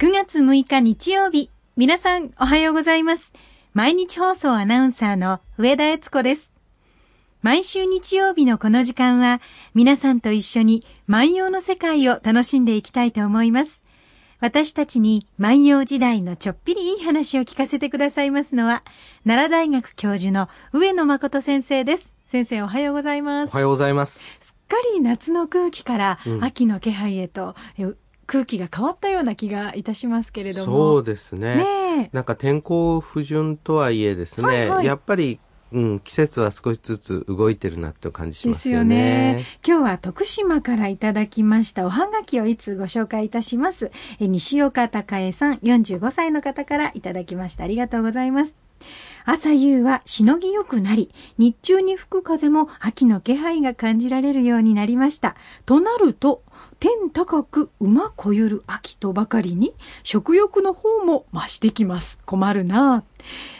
[0.00, 1.50] 9月6日日曜日。
[1.76, 3.32] 皆さんおはようございます。
[3.74, 6.50] 毎日放送アナウンサーの上田悦子です。
[7.42, 9.40] 毎週日曜日のこの時間は
[9.72, 13.84] 皆さんと一緒に万葉の世界を楽しんでいきたいと思います。
[14.40, 18.82] 私たちに万葉時代のちょっぴりいい話を聞かせてくださいますのは
[19.24, 22.16] 奈良大学教授の上野誠先生です。
[22.26, 23.52] 先生おはようございます。
[23.52, 24.40] おはようございます。
[24.42, 27.94] すっかり夏の空気からうん秋の気配へと、え
[28.26, 30.72] 空気が変わったような気がいたしますけれども。
[30.72, 31.56] そうですね。
[31.56, 31.64] ね
[32.04, 32.10] え。
[32.12, 35.40] なんか天候不順とはいえですね、はいはいやっぱり、
[35.72, 39.44] うん、季節は少しずつ動いてるなっていう感じしでますすよよねね。。
[39.66, 43.90] 今日は徳島からいただきましたおはがきをいつご紹介いたします。
[44.20, 47.64] え西岡孝恵さん、45歳の方からいただきました。
[47.64, 48.54] ありがとうございます。
[49.24, 55.34] 朝夕はしのぎよくなり、日中に吹く風も秋の気配が感じられるようになりました。
[55.64, 56.42] となると、
[56.80, 62.18] 天高く馬こゆる秋とばかりに食欲の方も増してきます。
[62.24, 63.04] 困るな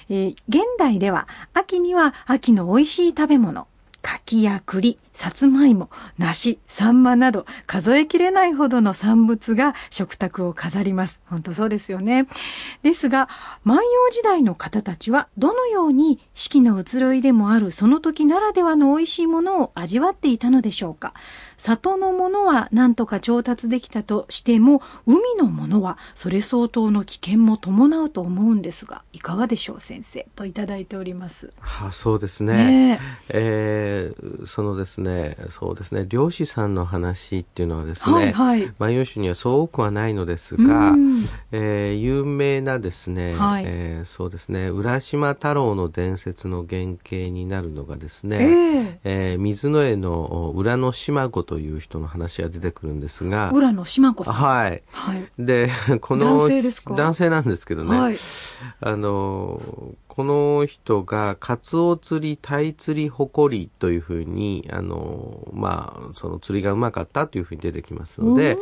[0.08, 3.66] えー現代では秋には秋の美味しい食べ物、
[4.02, 11.20] 柿や栗、さつまいも、梨、サンマなど数えきれないほどの産物が食卓を飾ります。
[11.26, 12.26] 本当そうですよね。
[12.82, 13.28] ですが、
[13.62, 21.14] 万葉時代の方たちはどのように四季の移ろいでもあるその時ならではの美味しいものを味わっていたのでしょうか。
[21.56, 31.54] 里のものは何とか調達できたとしても、海のものはそれ相当の危険も伴うと思うんですが、いかがでしょう先生といただいております。
[31.60, 32.54] はあ、そうですね。
[32.54, 35.03] ねえーそのですね、
[35.50, 38.10] そうですね、漁師さんの話っていうのはですえ。
[38.10, 38.72] はいね、はい。
[38.78, 41.16] 万葉集にはそう多くはないのですが、うん
[41.52, 54.34] えー有名なですね、はいえーそうですね、浦島太郎の伝説の原型になるのがですね、えええー水の絵の浦野島子という人の話が出てくるんですが、浦野島子さん。
[54.34, 54.82] はい。
[54.90, 55.24] はい。
[55.38, 56.94] で、 この男性ですか？
[56.94, 58.16] 男性なんですけどね、はい。
[58.80, 59.60] あの、
[60.14, 68.56] この人が、カツオ釣り、タイ釣り、誇りというふうに、あの、まあ、その釣りがうまかったというふうに出てきますので、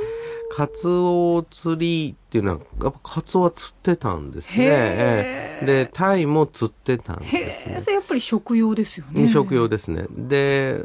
[0.51, 5.61] カツオ釣りっていうのは、やっぱカツオは釣ってたんですね。
[5.67, 7.91] で、タイも釣ってたんですねそ。
[7.91, 9.21] れやっぱり食用ですよね。
[9.21, 10.07] 飲食用ですね。
[10.09, 10.81] で、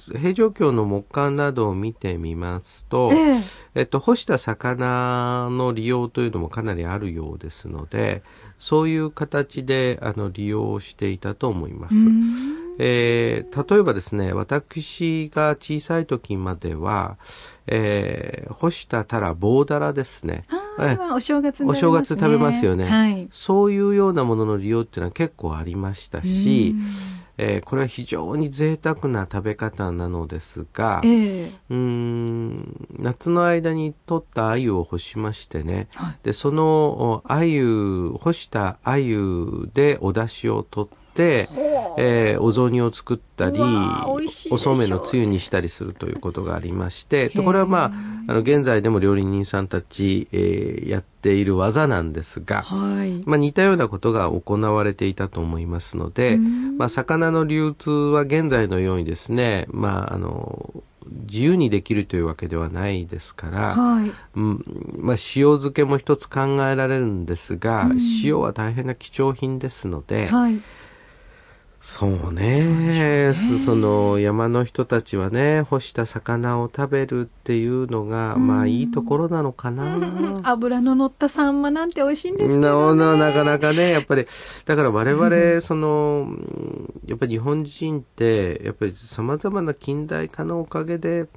[0.00, 3.40] 平城京の木簡などを見てみますと、ええ。
[3.74, 8.22] えっと、干した魚の利用というのもかなりあるようですので、
[8.58, 11.96] そういう形であの利用していたと思います。
[11.96, 17.18] うんえー例えばですね、私が小さい時までは、
[17.66, 20.44] えー干したたら棒だらですね。
[20.48, 23.28] ああ、え今お正月ねお正月食べますよねはい。
[23.30, 26.74] そういうようなものの利用っていうのは結構ありましたし、
[27.42, 31.52] えーこれは非常に贅沢な食べ方なのですが、うんええ。
[31.70, 36.18] うーん夏の間に取った鮎を干しましてねはい。
[36.22, 43.58] でそのお鮎干した鮎でお出汁を取って、えーお雑煮を作ったり
[44.50, 47.92] おそうめのつゆにしたりするということがありましてこれはまあ
[48.28, 53.22] あの現在でも料理人さんたち、えーやっている技なんですが、はい。
[53.26, 60.82] まあ、似たようなことが行われていたと思いますので、うんまあ、魚の流通は現在のようにですね、まあ、あの
[61.28, 64.12] 自由にできるというわけではないですから、はい。
[64.36, 64.64] うん
[64.96, 70.60] まあ、塩漬けも一つ考えられるんですが、うん塩は大変な貴重品ですので、はい。
[71.80, 73.32] そうね。
[73.64, 78.46] その山の人たちはね干した魚を食べるっていうのが、うん。
[78.46, 79.96] まあいいところなのかな。
[79.96, 80.40] うん。
[80.44, 83.00] 油の乗ったサンマなんて美味しいんですけなどね。
[83.02, 84.26] ななかなかね、やっぱり、
[84.66, 91.28] だから我々、 その、うんやっぱり日本人って、やっぱり様々な近代化のおかげで、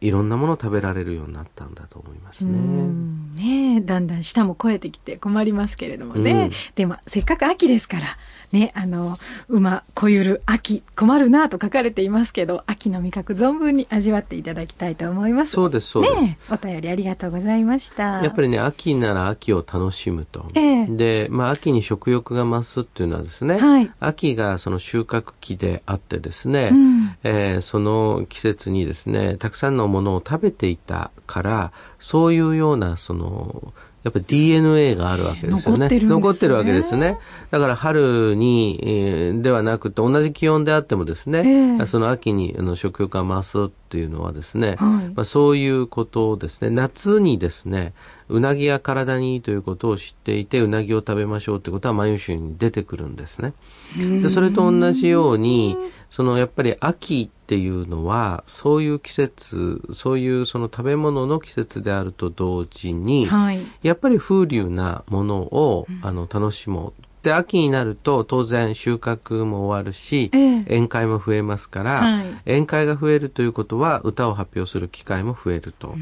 [0.00, 2.56] いろんなものを食べられるようになったんだと思いますうね。
[2.56, 3.32] ん。
[3.32, 6.50] ねえだんだん舌も超えてきて困りますけれどもね、うん。
[6.74, 8.06] でもせっかく秋ですから
[8.52, 15.52] ねあの馬こゆる秋困るなと書かれていますけど秋の味覚存分に味わっていただきたいと思います。
[15.52, 16.14] そうです、そうです。
[16.16, 18.22] ねえお便りありがとうございました。
[18.22, 20.46] やっぱりね、秋なら秋を楽しむと。
[20.54, 20.86] ええ。
[20.86, 23.90] で、まあ、秋に食欲が増すっていうのはですね、はい。
[24.00, 33.72] 秋がその収穫期であってですね、うんえーその季節にですね、たくさんのものを食べていたから、そういうような、その、
[34.04, 35.80] やっぱり DNA があるわけですよね。
[35.80, 37.18] 残ってるね残ってるわけですね。
[37.50, 41.42] だから春に、えーではなくて、同じ気温であってもですね、
[41.78, 47.92] ええその秋にあの食欲が増すっていうのはですね、はいまあ、そういうことをですね、夏にですね、
[48.28, 53.54] うなぎが体にいいということを知っていて、うなぎを食べましょうということは万葉集に出てくるんですね。
[53.96, 55.76] で、それと同じように、
[56.10, 63.60] そのやっぱり秋っていうのは、そういう季節、そういうその食べ物の季節であると同時に、はい。
[63.82, 67.02] やっぱり風流なものを、あの楽しもう。
[67.22, 75.94] で、秋になると当然収穫も終わるし、ええ宴会も増えますから、はい宴会が増えるということは歌を発表する機会も増えると。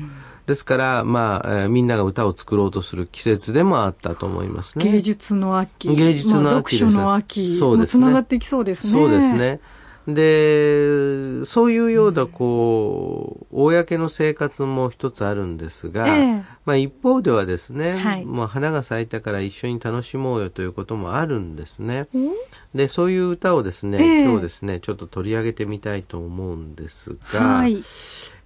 [0.46, 4.84] ですから、まあ、えーみんなが歌を作ろうとする季節でもあったと思いますね。
[4.84, 5.94] 芸術の秋。
[5.94, 7.58] 芸術の秋まあ読書の秋。
[7.58, 8.92] そうですつながってきそうですね。
[8.92, 9.32] そうです。
[9.34, 9.60] ね。
[10.06, 22.08] で、そういうような、こう、公の生活も一つあるんですが、ええまあ一方ではですね、はいもう花が咲いたから一緒に楽しもうよということもあるんですね。
[22.14, 27.82] おで、そういう歌をですね、ええ今日ですね、ちょっと取り上げてみたいと思うんですが、はい。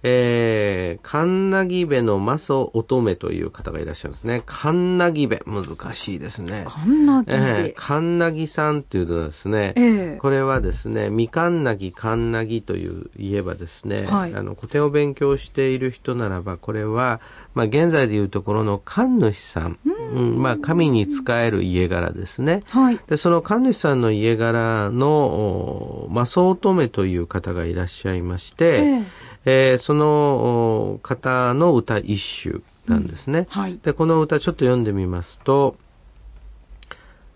[0.03, 4.41] えー、カンナギベのマソ乙女という方がいらっしゃるんですね。
[4.45, 6.65] カンナギベ、難しいですね。
[6.67, 7.73] カンナギえーベ。
[7.75, 17.21] カンナギさんっていうのはですね、ええこれはですね、みかんなぎ、かんなぎという言えばですね、はいあの古典を勉強している人ならば、これは、
[17.53, 22.61] まあ、現在でいうところの神主さん、うんまあ、神に仕える家柄ですね。
[22.69, 22.99] はい。
[23.07, 28.79] で、その神主さんの家柄の、おマソ乙女という方がいらっしゃいまして、え
[29.27, 33.47] ええーそのお方の歌一首なんですね。
[33.49, 33.79] はい。
[33.81, 35.75] で、この歌ちょっと読んでみますと、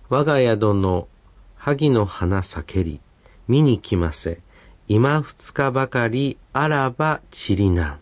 [0.10, 1.08] 我が宿の
[1.56, 3.00] 萩の花咲けり、
[3.48, 4.42] 見に来ませ。
[4.88, 8.00] 今二日ばかりあらばちりなん。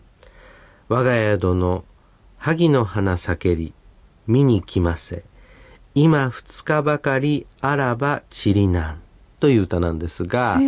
[0.88, 1.84] 我が宿の
[2.36, 3.72] 萩の花咲けり、
[4.26, 5.24] 見に来ませ。
[5.94, 9.00] 今二日ばかりあらばちりなん。
[9.40, 10.58] という歌なんですが、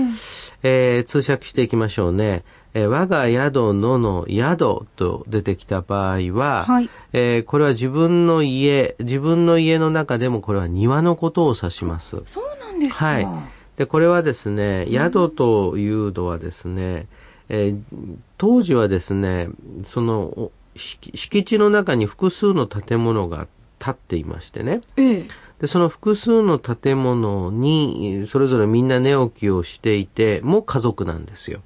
[0.63, 2.45] えー通訳していきましょうね。
[2.75, 12.23] えー我が宿のの宿と出てきた場合は、はいえーこれは自分の家、自分の家の中でもこれは庭のことを指します。
[12.27, 13.05] そうなんですか。
[13.07, 13.27] はい。
[13.77, 17.07] で、これはですね、宿というのはですね、
[17.49, 17.81] えー
[18.39, 19.49] 当時はですね、
[19.85, 23.47] その、お敷敷地の中に複数の建物が
[23.79, 24.81] 建っていましてね。
[24.99, 25.27] ええ。
[25.61, 31.61] で、その複数の建物に、それぞれみんな寝起きをしていて、もう家族なんですよ。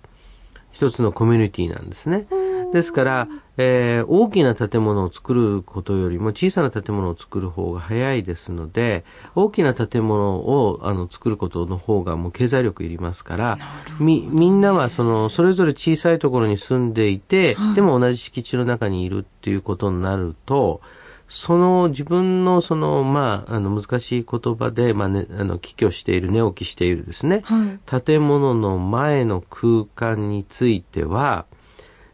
[0.72, 2.26] 一つのコミュニティなんですね。
[2.72, 13.58] ですから、えー大きな建物を作ることよりも小さな建物を作る方が早いですので、大きな建物をあの作ることの方がもう経済力いりますから、
[13.98, 20.80] み、みんなはその、それぞれ小さいところに住んでいて、でも同じ敷地の中にいるっていうことになると、
[21.30, 28.02] その自分のその、まあ、あの難しい言葉で、まあね、あの、帰居している、寝起きしているですね、はい。
[28.02, 31.46] 建物の前の空間については、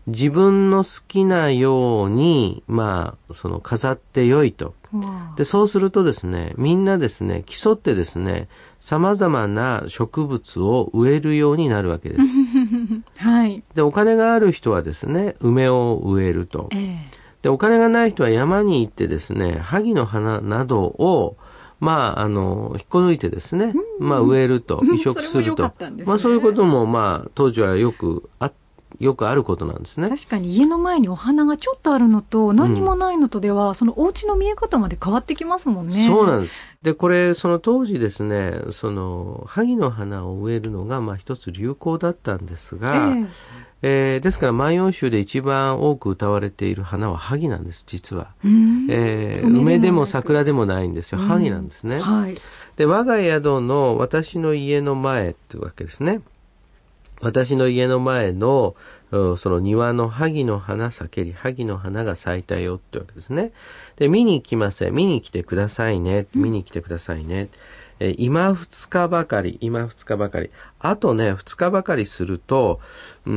[0.06, 4.74] 自分の好きなように、まあ、その飾ってよいと。
[5.36, 8.48] で、そうするとですね、みんなですね、競ってですね、
[8.80, 12.22] 様々な植物を植えるようになるわけです。
[13.16, 13.62] はい。
[13.74, 16.68] で、お金がある人はですね、梅を植えると。
[16.72, 17.25] ええ。
[17.42, 21.36] で、お金がない人は山に行ってですね、萩の花などを、
[21.78, 25.72] まあ、あの、引っこ抜いてですね、まあ、植えると、移植すると。
[26.04, 28.50] まあ、そういうことも、まあ、当時はよくあ、
[28.98, 30.08] よくあることなんですね。
[30.08, 36.06] 確かに家の前にお花がちょっとあるのと何にもないのとでは、そのお家の見え方まで変わってきますもんね。
[36.06, 36.62] そうなんです。
[36.82, 48.28] で、これ、その当時ですね、その、萩の花を植えるのが、まあ、一つ流行だったんですが、えええーですから、万葉集で一番多く歌われている花は萩なんです、実は。
[48.44, 51.18] えー梅でも桜でもないんですよ。
[51.18, 52.00] 萩なんですね。
[52.00, 52.34] はい。
[52.76, 56.20] で、我が宿の私の家の前っていうわけですね。
[57.22, 58.74] 私の家の前の、
[59.10, 63.52] うんその庭の萩の花咲けり、萩の花が咲いたよってわけですね。
[63.96, 64.94] で、見に来ません。
[64.94, 66.26] 見に来てくださいね。
[66.34, 67.48] 見に来てくださいね。
[68.00, 70.50] えー今二日ばかり、今二日ばかり。
[70.80, 72.80] あとね、二日ばかりすると、
[73.26, 73.32] うー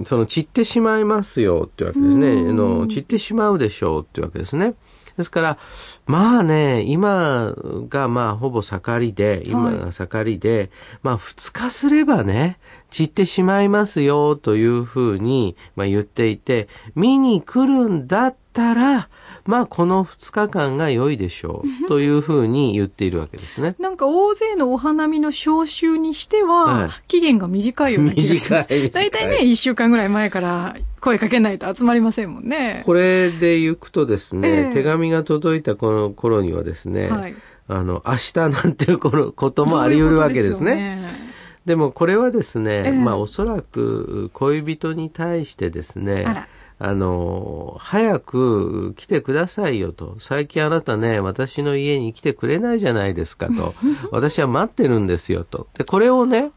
[0.00, 2.28] ん、その散ってしまいますよってわけですね。
[2.32, 4.74] あの散ってしまうでしょうってわけですね。
[5.16, 5.58] ですから、
[6.04, 7.54] まあね、今
[7.88, 10.70] がまあほぼ盛りで、今が盛りで、
[11.02, 12.58] まあ二日すればね、
[12.90, 19.08] 散ってしまいますよというふうに、まあ、言っていて、見に来るんだったら、
[19.44, 23.76] まあこの二日間が良いでしょうというふうに言っているわけですね。
[23.78, 28.66] なんか大勢のお花見の招集にしては、はい期限が短いような気がします。
[28.68, 32.82] 短い大体ね、一週間ぐらい前から声かけないと集まりませんもんね。
[32.84, 37.34] これで行くとですね、ええ手紙が届いたこの頃にはですね、はい。
[37.68, 41.25] あの、明日なんていうことこともあり得るわけですね。
[41.66, 46.46] でもこれはですね、ええまあおそらく恋人に対してですね
[46.78, 50.16] あの、早く来てくださいよと。
[50.18, 53.74] 最近あなたね、私の家に来てくれないじゃないですかと。
[54.12, 55.68] 私は待ってるんですよと。
[55.74, 56.52] で、これをね、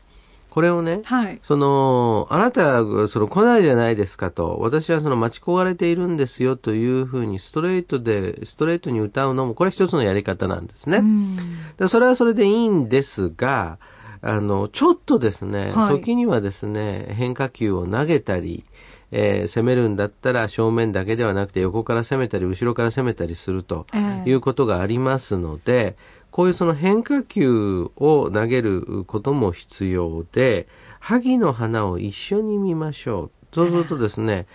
[0.49, 1.39] これをね、はい。
[1.41, 10.97] その、あなたがその来ないじゃないですかと、私はその待ち焦がれているんですよというふうにストレートで、ストレートに歌うのも、これ一つのやり方なんですね。
[10.97, 11.37] うん
[11.77, 13.77] でそれはそれでいいんですが、
[14.21, 15.89] あの、ちょっとですね、はい。
[15.89, 18.65] 時にはですね、変化球を投げたり、
[19.11, 24.29] えー攻めるんだったら正面だけではなくて横から攻めたり後ろから攻めたりするとええ。
[24.29, 25.95] いうことがありますので、
[26.31, 30.67] こういうその変化球を投げることも必要で、
[30.99, 33.31] 萩の花を一緒に見ましょう。
[33.51, 34.45] そうするとですね、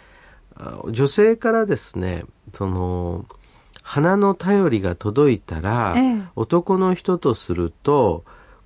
[0.56, 3.24] あ女性からですね、その、
[3.82, 6.22] 花の頼りが届いたら、ええ。
[6.36, 8.24] 男の人とすると、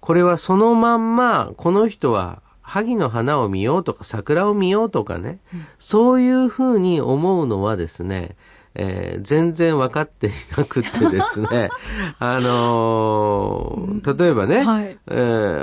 [0.08, 5.38] これはそのまんま、この人は萩の花を見ようとか桜を見ようとかね、
[5.78, 8.34] そういうふうに思うのはですね、
[8.78, 11.68] えー全然分かっていなくってですね、
[12.18, 14.96] あのー例えばね、はい。
[15.10, 15.14] え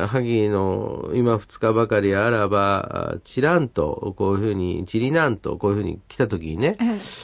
[0.03, 6.77] ー萩の今2日ばかりあらば、あチランと、こういうふうに、チリナンとこういうふうに来た時にね、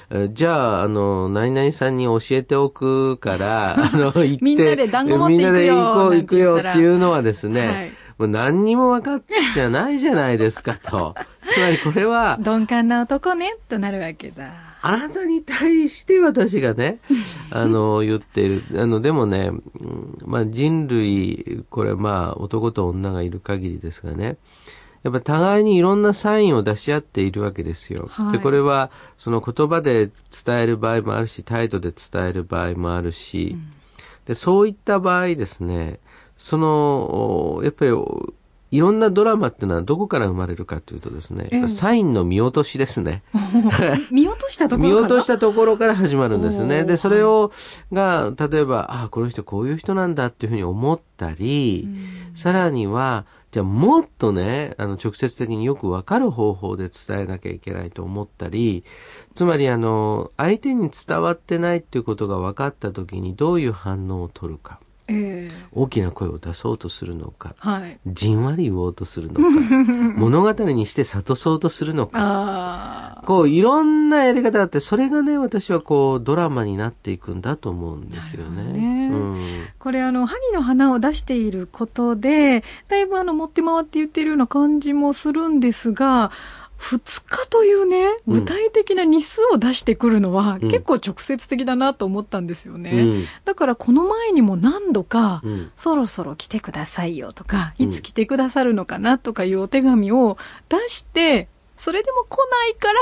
[0.10, 7.92] えじゃあ、あの、何々さんに教えておくから、 あの、行って、みんなで団子持っていくよみんなで行こう、なん行くよっていうのはですね、はい。
[8.18, 9.22] もう何にも分かっ
[9.54, 11.16] ちゃないじゃないですかと。
[11.44, 14.71] つまりこれは、鈍感な男ね、となるわけだ。
[14.82, 17.00] あなたに対して私がね、
[17.52, 18.82] あの、言っている。
[18.82, 24.38] あの、でもね、うんまあ人類、これまあ男と女がいる限りですがね、
[25.04, 28.08] やっぱ互いにいろんなサインを出し合っているわけですよ。
[28.10, 30.12] はいで、これはその言葉で
[30.46, 33.56] 伝える場合もあるし、態度で伝える場合もあるし、
[34.26, 36.00] で、そういった場合ですね、
[36.38, 38.34] その、おやっぱり、お
[38.72, 43.22] いろんなドラマっていうのはどこから生まれるかというとですね、サインの見落としですね。
[44.12, 46.86] 見落としたところ見から落としたところから始まるんですね。
[46.86, 47.52] で、それを、
[47.92, 51.86] が、例えば、あ、この人こういう人なんだっていうふうに思ったり、
[52.34, 58.86] さらには、じゃあもっとね、あの、直接的によくわかる方法で伝えなきゃいけないと思ったり、
[59.36, 64.80] つまりあの、相手に伝わってないっていうことが分かった時にどういう反応を取るか。
[65.12, 67.56] ええ大きな声を出そうとするのか。
[67.58, 68.00] はい。
[68.08, 69.42] じんわり言おうとするのか。
[70.18, 73.22] 物語にして諭そうとするのか。
[73.26, 78.64] こう、いろんなやり方があって、それがね、私はこう、ドラマになっていくんだと思うんですよね。
[78.64, 79.38] ねうん。
[79.80, 86.32] これあの、萩の花を出していることで、だいぶあの、持って回って言ってるような感じもするんですが、
[86.82, 92.92] 二日というね、うん具体的な日数を出してくるのは、うん結構直接的だなと思ったんですよね。
[92.92, 93.26] うん。
[93.46, 95.72] だからこの前にも何度か、うん。
[95.78, 100.38] そろそろ来てくださいよとか、うんいつ来てくださるのかなとかいうお手紙を
[100.70, 101.48] 出して、
[101.78, 103.00] それでも来ないから、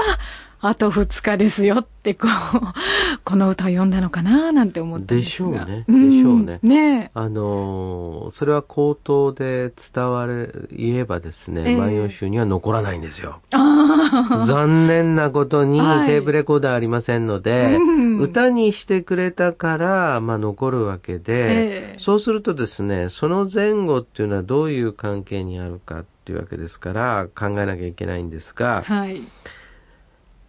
[0.61, 2.59] あと2日ですよって、こう、
[3.23, 5.49] この歌を読んだのかななんて思ったんですが。
[5.49, 5.97] でしょうね。
[6.05, 6.09] ん。
[6.09, 6.59] でしょうね。
[6.63, 7.11] ね。
[7.13, 11.77] あのーそれは口頭で伝われ、言えばですね、ええ。
[11.77, 13.39] 万葉集には残らないんですよ。
[13.51, 16.07] あ残念なことに、はい。
[16.07, 18.19] テープレコーダーありませんので、うん。
[18.19, 21.95] 歌にしてくれたから、まあ残るわけで、ええ。
[21.97, 29.21] そうするとですね、その前後っていうのはどういう関係にあるかっていうわけですから、考えなきゃいけないんですが、はい。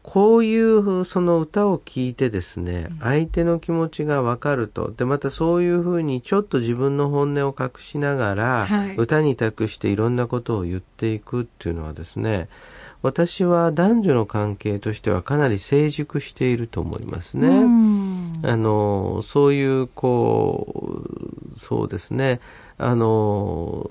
[0.03, 4.93] こういうその歌を聴いてですね、相手の気持ちがわかると。
[4.97, 12.49] で、またそういうふうにちょっと自分の本音を隠しながら、はい歌に託していろんなことを言っていくっていうのはですね、
[13.03, 17.49] 私は男女の関係としてはかなり成熟していると思いますね。
[17.49, 21.05] うんあの、そういう、こ
[21.55, 22.41] う、そうですね、
[22.79, 23.89] あの、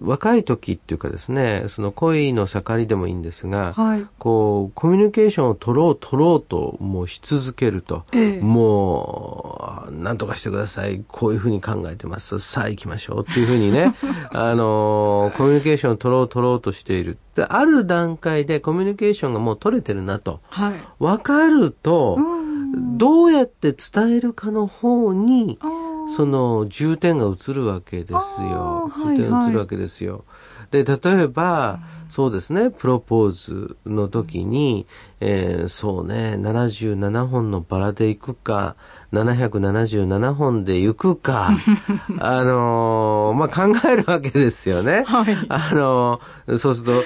[0.00, 4.06] 若い時っていうかですね、その恋の盛りでもいいんですが、はい。
[4.18, 8.04] こう、コミュニケーションを取ろう取ろうと、もうし続けると。
[8.12, 11.04] ええもう、なんとかしてください。
[11.08, 12.38] こういうふうに考えてます。
[12.38, 13.26] さあ行きましょう。
[13.30, 13.94] っていうふうにね、
[14.32, 17.18] あの、コミュニケーションを取ろう取ろうとしている。
[17.34, 20.40] で、ある段階でコミュニケーションがもう取れてるなと。
[20.50, 20.74] はい。
[20.98, 22.44] わかると、うん
[22.76, 28.90] どうやって伝えるかの方に、あーその重点が移るわけですよ。
[28.96, 30.24] 重点はいはいが移るわけですよ。
[30.70, 34.86] で、例えば、そうですね、プロポーズの時に、
[35.20, 38.76] えーそうね、77本のバラで行くか、
[39.12, 41.50] 777本で行くか、
[42.18, 45.04] あのーまあ、考えるわけですよね。
[45.06, 45.36] はい。
[45.48, 47.04] あのーそうすると、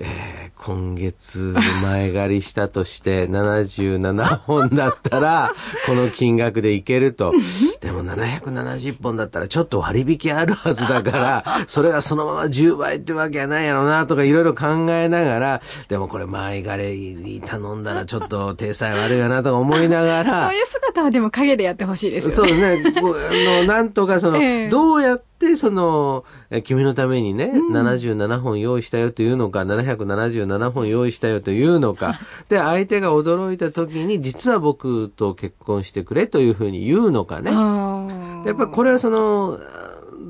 [0.00, 5.52] えー今月前借りしたとして 77本だったら、
[5.86, 7.32] この金額でいけると。
[7.80, 22.34] でも770本だったらちょっと割引あるはずだから、 それがそのまま10倍ってわけはないやろなとかいろいろ考えながら、でもこれ前借り頼んだらちょっと体裁悪いよなとか思いながら そう、いう姿はでも影でやってほしいですよね。
[22.34, 23.58] そうですね。
[23.58, 37.50] あの、なんとかその、ええどうやってその、え君のためにね、77本用意したよというのか、777本用意したよというのか、 で、相手が驚いた時に、実は僕と結婚してくれというふうに言うのかね。
[37.52, 39.60] やっぱりこれはその、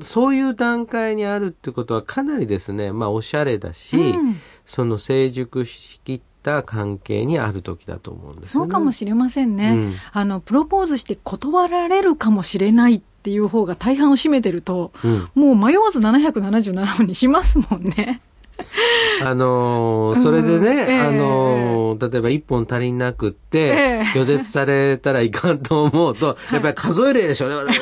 [0.01, 4.35] そういう段階にあるってことはかなりですね、まあおしゃれだし、うん
[4.65, 8.65] その成熟しきった関係にある時だと思うんですよね。
[8.65, 18.21] そうかもしれませんね、うんあの、プロポーズして断られるかもしれないっていう方が大半を占めてると、うんもう迷わず777本にしますもんね。
[19.23, 20.77] あのーそれでね、うん。
[20.89, 21.01] ええ。
[21.01, 24.01] あのー例えば一本足りなくって、ええ。
[24.13, 27.73] 拒絶されたらいかんと思うと、 やっぱり数えるでしょ、ね、こ れ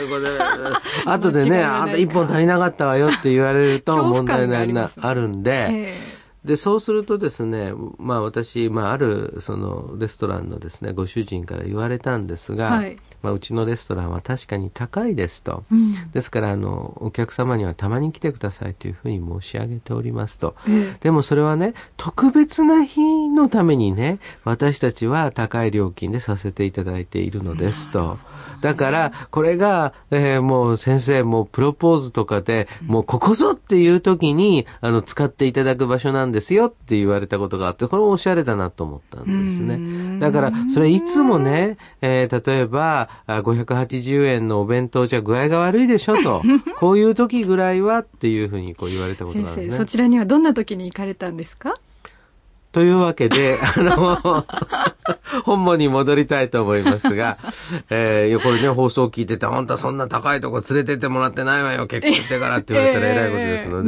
[1.05, 5.94] 後でね、あんた一本足りなかったわよって言われると問題感がありなますあるんで、え。
[6.46, 15.63] で、そうするとですね、まあ私、まあある、その、レストランのですね、ご主人から言われたんですが、はいまあうちのレストランは確かに高いですと。
[15.72, 20.55] えうんですから、あの、お客様にはたまに来てくださいというふうに申し上げておりますと。
[20.67, 28.17] ええでもそれはね、特別な日のためにね、私たちは高い料金でさせていただいているのですと。
[28.65, 39.75] だから、これが、えーもう先生、もうプロポーズとかで、もうここぞっていう時に、あの、使っていただく場所なんですよって言われたことがあって、これもおしゃれだなと思ったんですうね。
[39.77, 46.41] んだから、それいつもね、えー例えば、あ580円のお弁当じゃ具合が悪いでしょと。
[46.79, 49.67] こういう時ぐらいはっていうふうにこう言われたこと先があるね。
[49.69, 51.74] 生、そちらにはどんな時に行かれたんですか？
[52.75, 54.46] というわけで、あの、
[55.46, 57.38] 本文に戻りたいと思いますが、
[57.89, 63.84] えーこれね、放送聞いてて、本当はそんな高いとこ連れてってもらってないわよ、結婚してからって言われたら 偉いことですの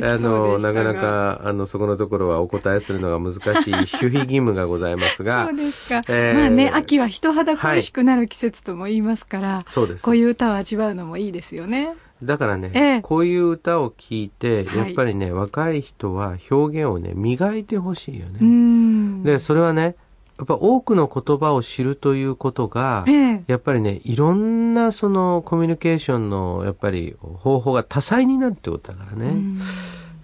[0.00, 6.02] で、あの、なかなか、あの、そこのところはお答えするのが難しい守秘義務がございますがそう、ですか。
[6.08, 11.94] えーまあね、秋は人肌恋しくなる季節とも言いますから、そうですこういう歌を味わうのもいいですよね。
[12.22, 18.38] だからね、ええこういう歌を聞いて、はいやっぱりね、若い人は表現をね、磨いてほしいよね。
[18.40, 19.22] うん。
[19.22, 19.96] で、それはね、
[20.38, 29.26] やっぱ多くの言葉を知るということが、ええやっぱりね、いろんなそのコミュニケーションのやっぱり方法が多彩になるってことだからね。
[29.26, 29.58] うん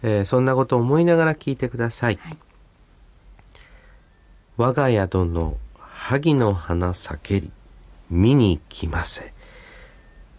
[0.02, 2.18] えーそんなことを思いながら聞いてください。
[2.20, 2.36] はい
[4.56, 7.50] 我が宿の萩の花咲けり、
[8.08, 9.33] 見に来ませ。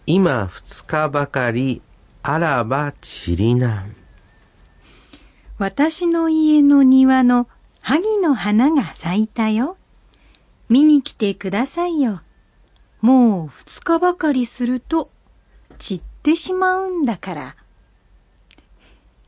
[0.08, 1.82] 今二日ばかり、
[2.22, 3.96] あらばちりなん。
[5.58, 7.48] 私の家の庭の
[7.80, 9.76] 萩の花が咲いたよ。
[10.68, 12.22] 見に来てくださいよ。
[13.00, 15.10] もう二日ばかりすると
[15.78, 17.56] 散ってしまうんだから。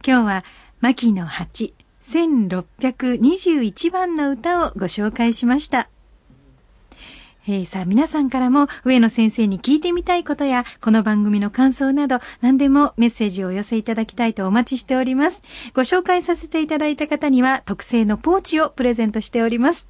[0.07, 0.45] 今日は
[0.81, 5.91] 牧野八1621番の歌をご紹介しました。
[7.51, 15.41] えーさあ皆さんからも上野先生に聞いてみたいことやこの番組の感想など何でもメッセージをお寄せいただきたいとお待ちしております。
[15.73, 19.89] ご紹介させていただいた方には特製のポーチをプレゼントしております。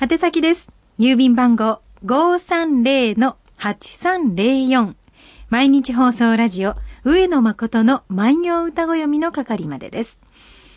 [0.00, 0.70] 宛先です。
[0.96, 4.94] 郵便番号530-8304
[5.50, 10.20] 毎日放送ラジオ上野誠の万葉歌ご読みの係までです。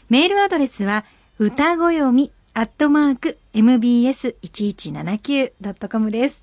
[0.09, 1.05] メールアドレスは
[1.38, 6.41] 歌ご読みアットマーク mbs1179.com です。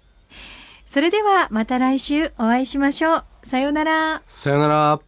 [0.86, 3.24] それではまた来週お会いしましょう。
[3.44, 4.20] さようなら。
[4.26, 5.00] さよなら。